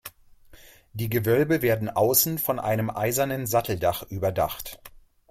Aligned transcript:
Die 0.93 1.09
Gewölbe 1.09 1.61
werden 1.61 1.87
außen 1.87 2.39
von 2.39 2.57
einem 2.57 2.89
eisernen 2.89 3.45
Satteldach 3.45 4.01
überdacht. 4.01 4.79